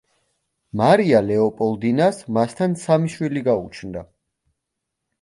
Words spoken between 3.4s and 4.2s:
გაუჩნდა.